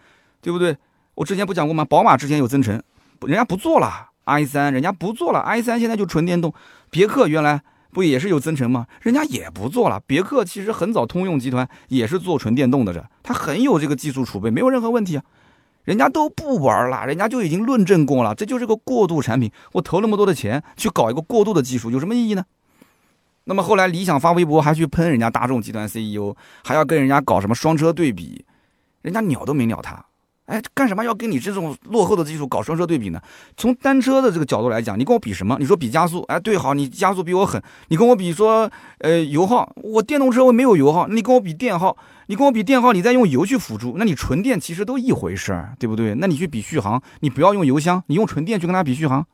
[0.41, 0.75] 对不对？
[1.15, 1.83] 我之前不讲过吗？
[1.83, 2.81] 宝马之前有增程，
[3.21, 6.53] 人家不做了，i 三人家不做了，i 三现在就纯电动，
[6.89, 7.61] 别克原来。
[7.97, 8.85] 不也是有增程吗？
[9.01, 9.99] 人家也不做了。
[10.05, 15.23] 别克其实很早，通用集团也是做纯电动的，这它很有这个技术储备，没有任何问题啊。
[15.83, 19.51] 人家都不玩了，人家就已经论证过了，这就是个过渡产品。
[19.71, 22.45] 我投那么多的钱去搞一个过渡的技术，有什么意义呢？
[23.45, 28.45] 那么后来理想发微博还去喷人家大众集团 CEO，还要跟人家搞什么双车对比，
[29.01, 30.05] 人家鸟都没鸟他。
[30.47, 33.21] 哎，干什么要跟你这种落后的技术搞双车对比呢？
[33.57, 35.57] 从单车的这个角度来讲，你跟我比什么？
[35.59, 36.21] 你说比加速？
[36.29, 37.61] 哎，对，好，你加速比我狠。
[37.89, 41.05] 你跟我比说，呃，油耗，我电动车我没有油耗。
[41.09, 46.15] 你跟我比电耗，你跟我比电耗，你再用油去辅助，那你纯电其实都一回事儿，对不对？
[46.15, 49.25] 那你去比续航，你不要用油箱，你用纯电去跟他比续航，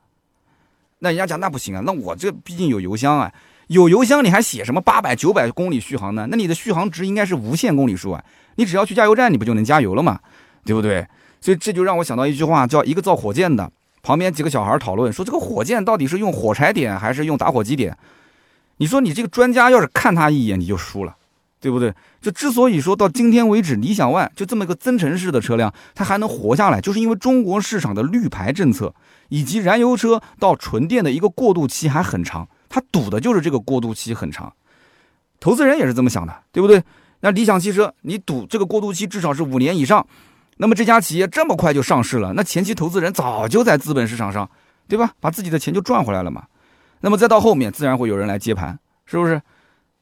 [0.98, 1.82] 那人家讲那不行啊。
[1.86, 3.32] 那我这毕竟有油箱啊，
[3.68, 6.26] 有油箱你还写什么八百九百公里续航呢？
[6.28, 8.24] 那你的续航值应该是无限公里数啊！
[8.56, 10.18] 你只要去加油站，你不就能加油了吗？
[10.64, 11.06] 对不对？
[11.40, 13.70] 所以这就让我想到一句话，叫一个造火箭的，
[14.02, 17.96] 旁边几个小孩讨论说，这个火箭到底是用火柴点还是用打火机点？
[18.78, 21.14] 你说你这个专家要是看他一眼，你就输了，
[21.60, 21.94] 对不对？
[22.20, 28.94] 就之所以说到今天为止，理想 ONE 就这么一个增程式的车辆，它还能活下来，就是因为中国市场的绿牌政策
[29.28, 32.48] 以及燃油车到纯电的一个过渡期还很长。
[32.68, 34.52] 它赌的就是这个过渡期很长，
[35.38, 36.82] 投资人也是这么想的，对不对？
[37.20, 40.04] 那理想汽车，你赌这个过渡期至少是五年以上，
[40.58, 44.48] 那么这家企业这么快就上市了，那前期投资人早就在资本市场上，
[44.88, 45.12] 对吧？
[45.20, 46.44] 把自己的钱就赚回来了嘛。
[47.00, 49.42] 那么再到后面，自然会有人来接盘，是不是？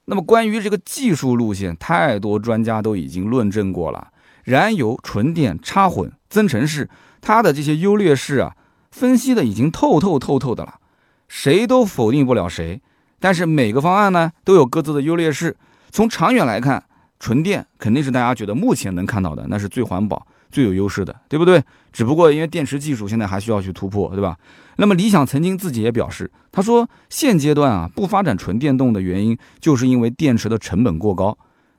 [0.04, 4.08] 那么关于这个技术路线，太多专家都已经论证过了，
[4.44, 8.54] 燃油、纯电、插混、增程式，它的这些优劣势啊，
[8.90, 10.80] 分析的已经透透透透的了。
[11.28, 12.82] 谁都否定不了谁，
[13.18, 15.56] 但是每个方案呢都有各自的优劣势。
[15.90, 16.84] 从长远来看，
[17.18, 21.60] 纯电肯定是大家觉得目前能看到的那是最环保、最有优势的，对不对？
[21.92, 24.36] 只不过因为电池技术现在还需要去突破，对吧？
[24.76, 31.36] 那么理想曾经自己也表示，他说现阶段啊不发展纯电动的原因，就是因为电池的成本过高。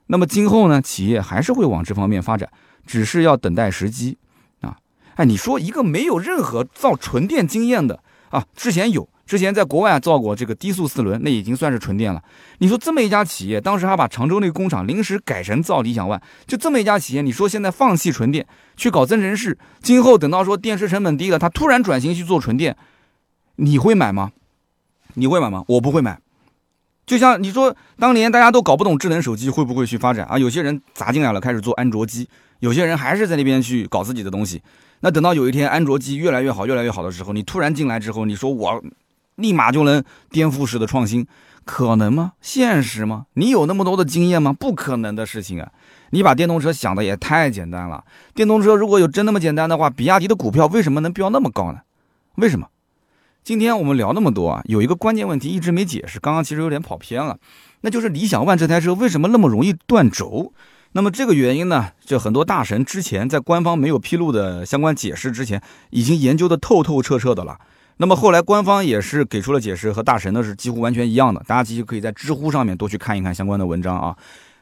[0.08, 2.50] 那么今后呢，企业还是会往这方面发展，
[2.84, 4.18] 只是要等待时机
[4.60, 4.76] 啊。
[5.14, 9.08] 哎，你说一个没有任何造纯电经验的啊，之前有。
[9.26, 12.22] 之前在国外造过这个低速四轮，那已经算是纯电了。
[12.58, 22.76] 你说这么一家企业，当时还把常州那个工厂临时改成造理想 ONE，就这么一家企业，你说现在放弃纯电去搞增程式，今后等到说电池成本低了，它突然转型去做纯电，
[23.56, 24.32] 你会买吗？
[25.14, 25.64] 你会买吗？
[25.68, 26.18] 我不会买。
[27.06, 30.38] 就像你说，当年大家都搞不懂智能手机会不会去发展啊？
[30.38, 32.28] 有些人砸进来了，开始做安卓机，
[32.60, 34.62] 有些人还是在那边去搞自己的东西。
[35.00, 38.82] 那等到有一天安卓机越来越好、越来越好的时候，你突然进来之后，你说我。
[39.36, 41.26] 立马就能颠覆式的创新，
[41.64, 42.32] 可能吗？
[42.40, 43.26] 现实吗？
[43.34, 44.52] 你有那么多的经验吗？
[44.52, 45.72] 不可能的事情啊！
[46.10, 48.04] 你把电动车想的也太简单了。
[48.34, 51.80] 电动车如果有真那么简单的话，比亚迪的股票为什么能飙那么高呢？
[52.36, 52.68] 为什么？
[53.42, 57.38] 今天我们聊那么多啊，有一个关键问题一直没解释，刚刚其实有点跑偏了，
[57.80, 60.52] 那就是理想 ONE 这台车为什么那么容易断轴？
[60.92, 67.58] 那么这个原因呢，就很多大神之前在官方没有披露的相关解释之前，已经研究的透透彻彻的了。
[67.96, 71.40] 那么后来官方也是给出了解释，和大神的是几乎完全一样的。
[71.46, 74.16] 大家其实可以在知乎上面多去看一看相关的文章啊。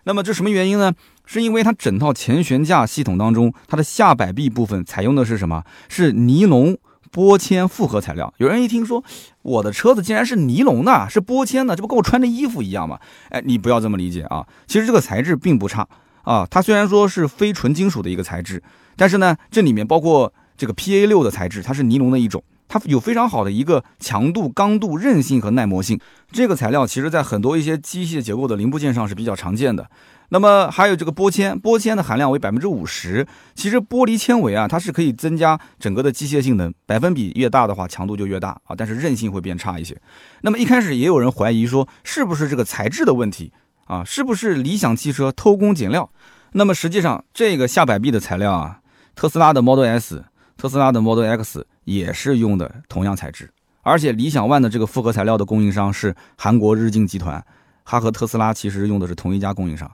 [0.04, 0.92] 那么这什么原因呢？
[1.24, 5.62] 是因为它整套前悬架系统当中，它的下摆臂部分采用的是什么？
[5.88, 6.76] 是尼龙
[7.10, 8.34] 玻纤复合材料。
[8.36, 9.02] 有人一听说
[9.42, 12.98] 我的车子竟然是尼龙的，是玻纤的，这不跟我穿的衣服一样吗？
[13.30, 14.46] 哎，你不要这么理解啊。
[14.66, 15.86] 其实这个材质并不差
[16.24, 16.46] 啊。
[16.50, 18.62] 它虽然说是非纯金属的一个材质，
[18.96, 22.42] 但是呢，这里面包括这个 PA 六的材质，它是尼龙的一种。
[22.72, 26.00] 它有非常好的一个强度、刚度、韧性和耐磨性。
[26.30, 29.86] 这个材料其实在很多一些机械结构的零部件上是比较常见的。
[30.30, 33.26] 那么还有这个玻纤，玻纤的含量为百分之五十。
[33.54, 38.74] 其实玻璃纤维啊，它是可以增加整个的机械性能，百分比越大的话，强度就越大啊。
[38.74, 39.94] 但是韧性会变差一些。
[40.40, 43.52] 那么一开始也有人怀疑说，是不是这个材质的问题
[43.84, 44.02] 啊？
[44.02, 46.08] 是不是理想汽车偷工减料？
[46.52, 48.80] 那么实际上，这个下摆臂的材料啊，
[49.14, 50.24] 特斯拉的 Model S。
[50.62, 53.50] 特斯拉的 Model X 也是用的同样材质，
[53.82, 57.44] 而且理想 ONE 的这个复合材料的供应商是韩国日进集团，
[57.84, 59.90] 它和特斯拉其实用的是同一家供应商。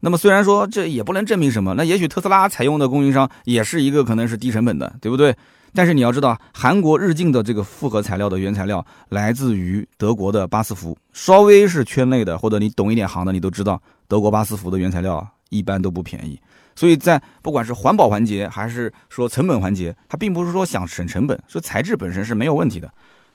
[0.00, 5.36] 那么虽然说这也不能证明什么，那也许特斯拉采用的供应商也是一个可能是低成本的，对不对？
[5.72, 16.40] 但是你要知道，韩国日进的这个复合材料的原材料来自于德国的巴斯夫，稍微是圈内的或者你懂一点行的，你都知道德国巴斯夫的原材料一般都不便宜。
[16.74, 22.88] 所以在不管是环保环节还是说成本环节，它并不是说想省成本，说材质本身是没有问题的。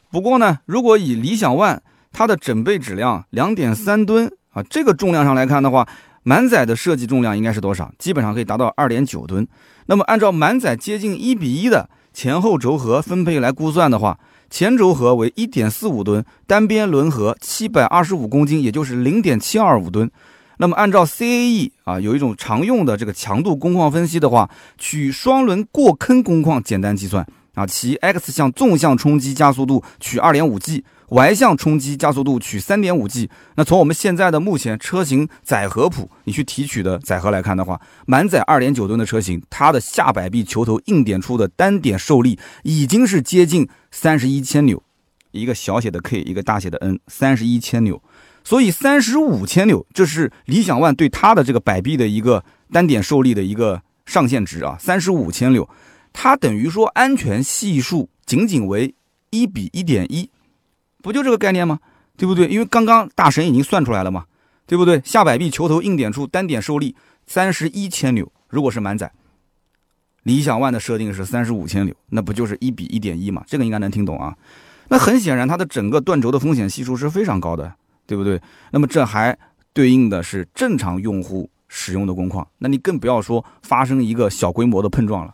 [0.09, 1.79] 不过呢，如果以理想 ONE
[2.11, 5.85] 它的整备质量两点三吨啊这个重量上来看的话，
[6.23, 7.91] 满载的设计重量应该是多少？
[7.97, 9.45] 基本上可以达到二点九吨。
[9.87, 14.17] 那么按照满载接近一比一的前后轴和分配来估算的话，
[14.49, 20.09] 前轴和为一点四五吨，单边轮合七百二十五公斤，也就是零点七二五吨。
[20.57, 33.29] 那么按照 CAE 啊，有一种常用的这个强度工况分析的话，取双轮过坑工况简单计算啊，其 X 向纵向冲击加速度取 2.5G，Y 向冲击加速度取 3.5G。
[33.55, 44.81] 那从我们现在的目前车型载荷谱，你去提取的载荷来看的话，满载2.9吨的车型，它的下摆臂球头硬点处的单点受力已经是接近31千牛，
[45.31, 48.01] 一个小写的 K，一个大写的 N，31 千牛。
[48.43, 55.67] 所以三十五千牛，这是理想 ONE 对它的这个摆臂的一个单点受力的一个上限值啊，三十五千牛，
[56.11, 58.93] 它等于说安全系数仅仅为
[59.29, 60.29] 一比一点一，
[61.01, 61.79] 不就这个概念吗？
[62.15, 62.47] 对不对？
[62.47, 64.25] 因为刚刚大神已经算出来了嘛，
[64.67, 65.01] 对不对？
[65.03, 69.11] 下摆臂球头硬点处单点受力三十一千牛，如果是满载，
[70.21, 73.43] 理想 ONE 的设定是三十五千牛，那不就是一比一点一嘛？
[73.47, 74.37] 这个应该能听懂啊。
[74.89, 77.73] 那很显然，它的整个断轴的风险系数是非常高的，
[78.05, 78.41] 对不对？
[78.71, 79.37] 那么这还
[79.73, 85.33] 对应的是正常用户使用的工况，那你更不要说发生一个小规模的碰撞了。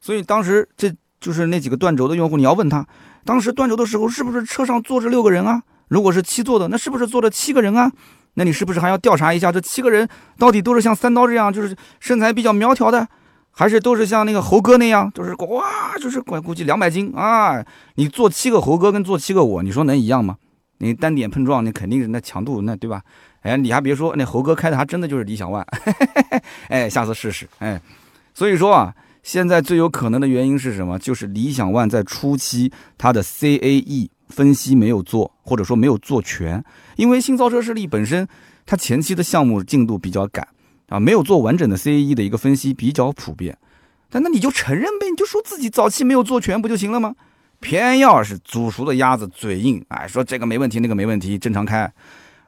[0.00, 2.86] 所以当时这就是那几个断轴的用户，你要问他，
[3.24, 5.62] 当时断轴的时候是不是车上坐着六个人啊？
[5.88, 7.90] 如果是七座的，那是不是坐着七个人啊？
[8.34, 13.08] 那你是不是还要调查一下这七个人到底都是像三刀这样，就是身材比较苗条的？
[13.58, 17.64] 还是都是像那个猴哥那样，就是哇，就是估估计两百斤啊！
[17.94, 20.36] 你坐七个猴哥跟坐七个我，你说能一样吗？
[20.78, 23.02] 你单点碰撞，那肯定是那强度，那对吧？
[23.42, 25.64] 哎，你还别说，那猴哥开的还真的就是理想 ONE，
[26.68, 27.80] 哎，下次试试，哎。
[28.34, 30.98] 所以说啊，现在最有可能的原因是什么？
[30.98, 36.62] 就是理想 ONE 在初期它的 CAE 分析没有做，或者说没有做全，
[36.96, 38.26] 因为新造车势力本身
[38.66, 40.46] 它前期的项目进度比较赶。
[40.88, 43.58] 啊，没有做完整的 CAE 的一个分析比较普遍，
[44.08, 47.16] 但那你就承认呗，你就说自己早期没有做全不就行了吗？
[47.66, 51.92] 偏要是煮熟的鸭子嘴硬，哎，说这个没问题，那个没问题，正常开。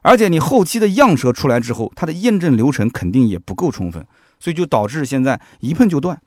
[0.00, 4.06] 而且你后期的样车出来之后，它的验证流程肯定也不够充分，
[4.38, 6.22] 所以就导致现在一碰就断。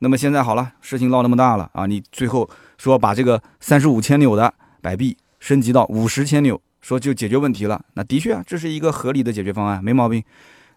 [0.00, 10.22] 那么现在好了，事情闹那么大了啊，你最后说把这个三十五千扭的摆臂升级到五十千扭，说就解决问题了，那的确啊，这是一个合理的解决方案，没毛病。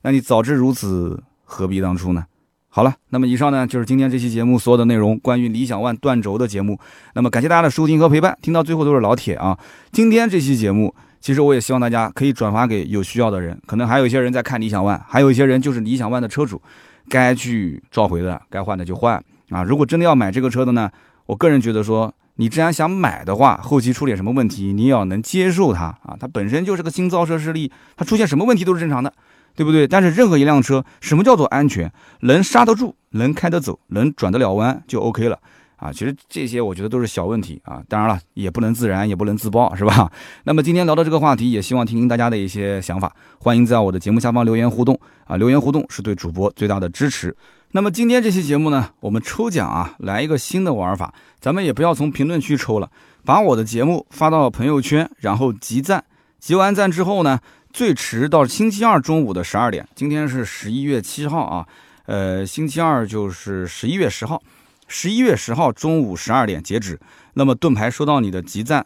[0.03, 2.27] 那你早知如此，何必当初呢？
[2.73, 6.79] 好了，那么以上呢就是今天这期节目所有的内容，关于理想 ONE 断轴的节目。
[7.15, 9.59] 那么感谢大家的收听和陪伴，听到最后都是老铁啊。
[9.91, 16.61] 今天这期节目，其实我也希望大家可以转发给有需要的人，可能还有一些人在看理想 ONE，还有一些人就是理想 ONE 的车主，
[17.09, 19.63] 该去召回的，该换的就换啊。
[19.63, 20.89] 如果真的要买这个车的呢，
[21.25, 26.15] 我个人觉得说，你既然想买的话，后期出点什么问题，你也要能接受它啊。
[26.17, 29.11] 它本身就是个新造车势力，它出现什么问题都是正常的。
[29.55, 29.87] 对不对？
[29.87, 31.91] 但是任何一辆车，什么叫做安全？
[32.21, 35.39] 能刹得住，能开得走，能转得了弯就 OK 了
[35.77, 35.91] 啊！
[35.91, 37.81] 其实这些我觉得都是小问题啊。
[37.89, 40.11] 当然了，也不能自燃，也不能自爆，是吧？
[40.45, 45.37] 那么今天聊到这个话题，也希望听听大家的一些想法，欢迎在我的节目下方留言互动啊！
[45.37, 47.35] 留言互动是对主播最大的支持。
[47.73, 52.89] 那么今天这期节目呢，我们抽奖啊，来一个新的玩法，咱们也不要从评论区抽了，
[53.25, 56.03] 把我的节目发到朋友圈，然后集赞，
[56.39, 57.39] 集完赞之后呢？
[57.71, 61.65] 最迟到星期二中午的十二点，今天是十一月七号啊，
[62.05, 64.41] 呃，星期二就是十一月十号，
[64.87, 66.99] 十一月十号中午十二点截止。
[67.33, 68.85] 那么盾牌收到你的集赞，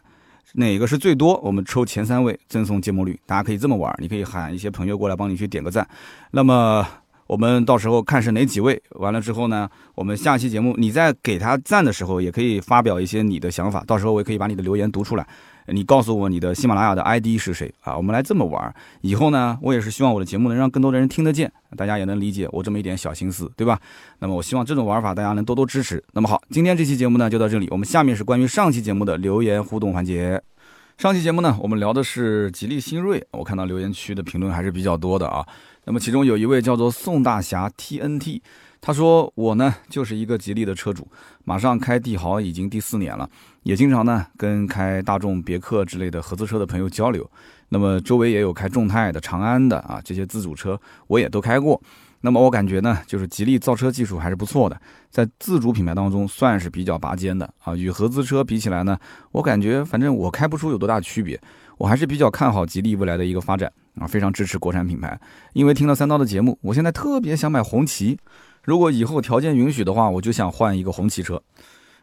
[0.54, 1.36] 哪个是最多？
[1.42, 3.20] 我们抽前三位赠送芥末绿。
[3.26, 5.88] 大家可以这么玩，你可以喊一些朋友过来帮你去点个赞。
[6.32, 6.88] 那么
[7.26, 15.28] 我们到时候看是哪几位，完了之后呢，我们下期节目你在给他赞的时候，也可以发表一些你的想法，到时候我也可以把你的留言读出来。
[15.68, 17.96] 你告诉我你的喜马拉雅的 ID 是谁啊？
[17.98, 23.80] 我们来这么玩，以后呢，我也是希望我的节目能让更多的人听得见，大家也能理解我这么一点小心思，对吧？
[24.20, 26.04] 那么我希望这种玩法大家能多多支持。
[26.14, 30.42] 那么好，今天这期节目呢就到这里，我们下面是关于上期节目的留言互动环节。
[30.98, 35.46] 上期节目呢，我们聊的是吉利新锐，我看到留言区的评论还是比较多的啊。
[35.86, 38.42] 那么其中有一位叫做宋大侠 TNT。
[38.86, 41.08] 他说：“我呢就是一个吉利的车主，
[41.44, 43.28] 马上开帝豪已经第四年了，
[43.64, 47.28] 也经常呢跟开大众、别克之类的合资车的朋友交流。
[47.70, 51.82] 那么周围也有开众泰的、长安的啊，这些自主车我也都开过。
[52.22, 57.76] 那么我感觉呢，就是吉利造车技术还是不错的，在自主品牌当中算是比较拔尖的啊。
[57.76, 58.96] 与合资车比起来呢，
[59.32, 61.42] 我感觉反正我开不出有多大区别。
[61.78, 65.20] 我还是比较看好吉利未来的一个发展啊，非常支持国产品牌。
[65.54, 68.18] 因为听了三刀的节目，我现在特别想买红旗。”
[68.64, 71.40] 如果以后条件允许的话，我就想换一个红旗车。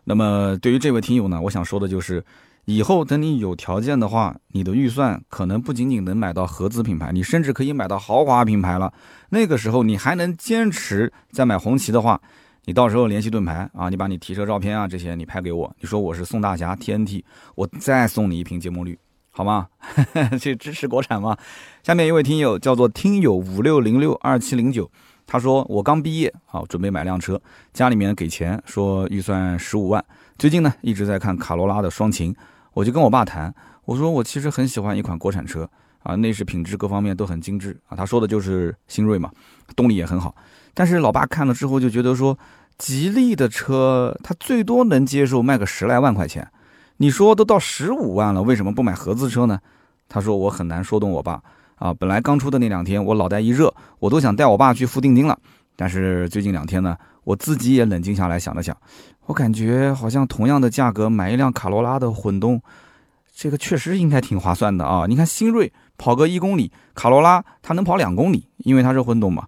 [0.05, 2.25] 那么对于这位听友呢，我想说的就是，
[2.67, 8.93] 以后等你有条件的话，你的预算可能不仅仅能买到合资品牌，你甚至可以买到豪华品牌了。
[9.31, 12.21] 那个时候你还能坚持再买红旗的话，
[12.65, 17.25] 你到时候联系盾牌啊，你把你提车照片啊这些你拍给我，你说我是宋大侠 TNT，
[17.57, 18.97] 我再送你一瓶芥末绿，
[19.35, 19.69] 好吗？
[20.39, 21.37] 去支持国产吗？
[21.83, 24.91] 下面一位听友叫做听友五六零六二七零九。
[25.27, 27.41] 他说：“我刚毕业，好准备买辆车，
[27.73, 30.05] 家里面给钱，说预算十五万。
[30.37, 32.35] 最近呢，一直在看卡罗拉的双擎，
[32.75, 33.55] 我就跟我爸谈，
[33.87, 35.67] 我说我其实很喜欢一款国产车
[36.03, 37.97] 啊，内饰品质各方面都很精致啊。
[37.97, 39.31] 他说的就是新锐嘛，
[39.75, 40.35] 动力也很好。
[40.75, 42.37] 但是老爸看了之后就觉得说，
[42.77, 46.47] 吉利的车他最多能接受卖个十来万块钱，
[47.03, 49.59] 你说都到十五万了，为什么不买合资车呢？
[50.09, 51.43] 他说我很难说动我爸。”
[51.75, 55.37] 啊，本来刚出的那两天，我脑袋一热，我都想带我爸去付定金了。
[55.75, 58.77] 但是最近两天呢，我自己也冷静下来想了想，
[59.27, 62.63] 我感觉好像同样的价格买一辆卡罗拉的混动，
[63.35, 65.07] 这个确实应该挺划算的啊！
[65.09, 69.45] 你看新锐跑个一公里，卡罗拉它能跑两公里，因为它是混动嘛。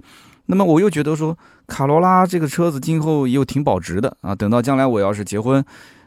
[0.47, 1.39] 那么我又觉得说，
[1.69, 4.35] 卡罗拉这个车子今后又挺保值的啊。
[4.35, 5.65] 等到将来我要是结婚，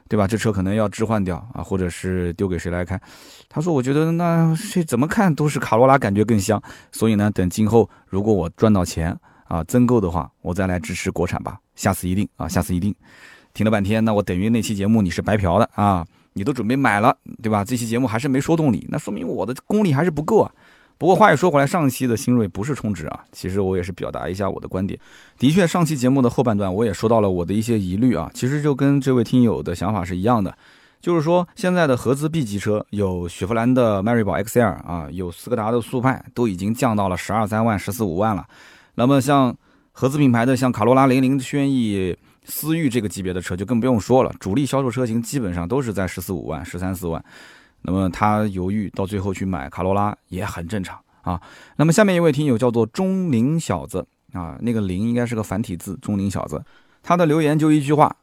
[0.08, 0.28] 对吧？
[0.28, 3.00] 这车可能要置换掉啊，或者是丢给谁来开？
[3.50, 6.62] 他说，我觉得那这怎么看都是卡罗拉感觉更香。
[6.92, 11.60] 所以呢，等今后如果我赚到钱啊增购的话，我再来支持国产吧。
[11.76, 12.94] 下次一定啊，下次一定。
[13.54, 16.06] 听了半天，那我等于那期节目你是白嫖的啊。
[16.34, 17.66] 你都准备买了，对吧？
[17.66, 20.52] 这期节目还是没说动你，那说明我的功力还是不够啊。
[20.98, 25.00] 不过话又说回来，上期的新锐不是充值啊，其实我也是表达一下我的观点。
[25.38, 30.58] 的确，上期节目的后半段我也说到了我的一些疑虑啊，其实就跟这位听友的想法是一样的，
[31.00, 38.46] 就是说现在的合资 B 级车有雪佛兰的迈锐宝 XL 啊，有斯柯达的速派，都已经降到了十二三万、十四五万了。
[38.96, 39.56] 那么像
[39.92, 42.18] 合资品牌的，像卡罗拉、零零、轩逸。
[42.50, 47.22] 思域这个级别的车就更不用说了，主力销售车型基本上都是在十四五万、十三四万，
[47.82, 51.42] 那么他犹豫到最后去买卡罗拉也很正常啊。
[51.78, 56.64] 那么下面一位听友叫做钟灵小子啊，那个灵应该是个繁体字，钟灵小子，
[57.02, 58.16] 他的留言就一句话：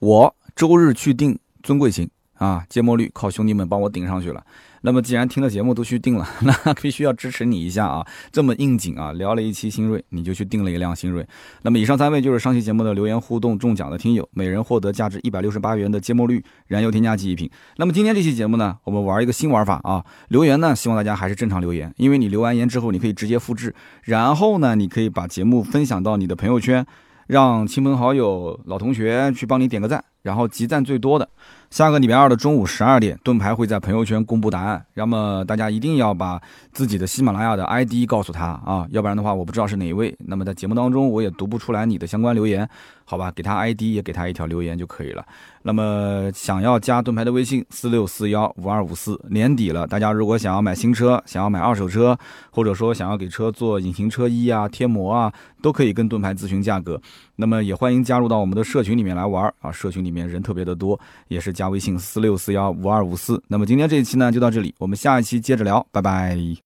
[0.00, 4.44] 我周日去订尊贵型啊，芥末绿靠兄弟们帮我顶上去了。
[4.86, 8.06] 那么既然听了节目都去定了， 那必须要支持你一下啊！
[8.30, 11.26] 这么应景啊，聊了一期新锐，你就去定了一辆新锐。
[11.62, 17.48] 那么以上三位就是上期节目的留言互动中奖的听友，每人获得价值一百六十八元的芥末绿燃油添加剂一瓶。
[17.78, 26.84] 那么今天这期节目呢，我们玩一个新玩法啊，留言呢，希望大家还是正常留言，因为你留完言之后，你可以直接复制，然后呢，你可以把节目分享到你的朋友圈，
[27.26, 31.28] 让亲朋好友、老同学去帮你点个赞，然后集赞最多的。
[31.70, 34.84] 下个礼拜二的中午十二点，盾牌会在朋友圈公布答案。
[34.94, 36.40] 那么大家一定要把
[36.72, 40.16] 自己的喜马拉雅的 ID 告诉他啊，要不然的话我不知道是哪一位。
[40.20, 42.68] 那么在节目当中我也读不出来你的相关留言，
[43.04, 43.30] 好吧？
[43.32, 45.26] 给他 ID 也给他一条留言就可以了。
[45.62, 52.16] 那么想要加盾牌的微信四六四幺五二五四，年底了，大家如果想要买新车，想要买二手车，
[52.50, 57.00] 或者说想要给车做隐形车衣啊、贴膜啊，都可以跟盾牌咨询价格。
[57.36, 61.74] 那么也欢迎加入到我们的社群里面来玩啊，社群里面人特别的多，也是加。
[61.74, 66.56] 微信四六四幺五二五四，那么今天这一期呢就到这里，我们下一期接着聊，拜拜。